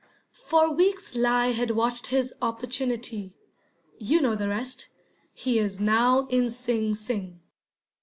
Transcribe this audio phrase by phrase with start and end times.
[0.47, 3.35] For weeks he had watched his opportunity
[3.99, 4.87] you know the rest.
[5.31, 7.39] He is now in Sing Sing.